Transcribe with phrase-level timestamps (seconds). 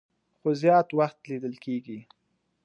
[0.39, 1.99] خو زيات وخت ليدل کيږي